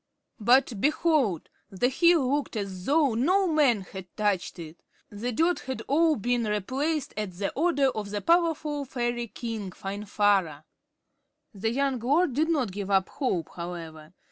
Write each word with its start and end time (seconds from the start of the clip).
But, 0.39 0.81
behold! 0.81 1.47
The 1.69 1.89
hill 1.89 2.27
looked 2.35 2.55
as 2.55 2.85
though 2.85 3.13
no 3.13 3.45
man 3.47 3.81
had 3.81 4.07
touched 4.17 4.57
it. 4.57 4.77
The 5.11 5.31
dirt 5.31 5.59
had 5.59 5.83
all 5.87 6.15
been 6.15 6.45
replaced 6.45 7.13
at 7.15 7.33
the 7.33 7.51
order 7.53 7.89
of 7.91 8.09
the 8.09 8.19
powerful 8.19 8.83
fairy 8.83 9.27
king, 9.27 9.69
Finvarra. 9.69 10.63
The 11.53 11.69
young 11.69 11.99
lord 11.99 12.33
did 12.33 12.49
not 12.49 12.71
give 12.71 12.89
up 12.89 13.09
hope, 13.09 13.49
however. 13.51 14.15